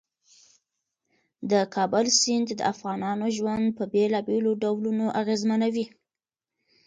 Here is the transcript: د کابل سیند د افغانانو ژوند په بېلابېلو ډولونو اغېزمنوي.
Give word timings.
د 1.51 1.53
کابل 1.75 2.05
سیند 2.19 2.47
د 2.55 2.61
افغانانو 2.73 3.25
ژوند 3.37 3.65
په 3.77 3.83
بېلابېلو 3.93 4.51
ډولونو 4.63 5.05
اغېزمنوي. 5.21 5.85